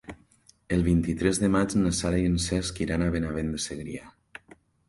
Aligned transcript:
El 0.77 0.85
vint-i-tres 0.87 1.41
de 1.43 1.51
maig 1.57 1.77
na 1.81 1.93
Sara 1.99 2.23
i 2.23 2.27
en 2.31 2.39
Cesc 2.49 2.83
iran 2.87 3.07
a 3.09 3.13
Benavent 3.17 3.55
de 3.57 3.63
Segrià. 3.67 4.13